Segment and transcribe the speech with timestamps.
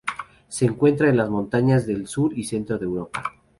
[0.47, 3.21] Se encuentra en las montañas del sur y centro de Europa.